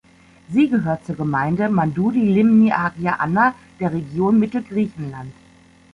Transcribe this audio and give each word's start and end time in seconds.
Sie 0.49 0.67
gehört 0.67 1.05
zur 1.05 1.15
Gemeinde 1.15 1.69
Mandoudi-Limni-Agia 1.69 3.17
Anna 3.19 3.53
der 3.79 3.93
Region 3.93 4.39
Mittelgriechenland. 4.39 5.31